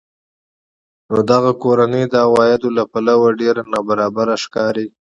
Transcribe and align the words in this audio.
نو 1.09 1.17
دغه 1.31 1.51
کورنۍ 1.63 2.03
د 2.09 2.15
عوایدو 2.27 2.67
له 2.77 2.83
پلوه 2.91 3.27
ډېره 3.41 3.61
نابرابره 3.73 4.35
ښکاري 4.43 4.87